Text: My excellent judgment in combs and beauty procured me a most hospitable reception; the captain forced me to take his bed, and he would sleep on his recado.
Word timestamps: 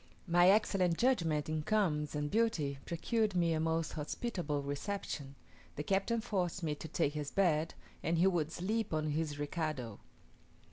My 0.25 0.49
excellent 0.49 0.97
judgment 0.97 1.47
in 1.47 1.61
combs 1.61 2.15
and 2.15 2.31
beauty 2.31 2.79
procured 2.87 3.35
me 3.35 3.53
a 3.53 3.59
most 3.59 3.93
hospitable 3.93 4.63
reception; 4.63 5.35
the 5.75 5.83
captain 5.83 6.21
forced 6.21 6.63
me 6.63 6.73
to 6.73 6.87
take 6.87 7.13
his 7.13 7.29
bed, 7.29 7.75
and 8.01 8.17
he 8.17 8.25
would 8.25 8.51
sleep 8.51 8.95
on 8.95 9.09
his 9.11 9.35
recado. 9.37 9.99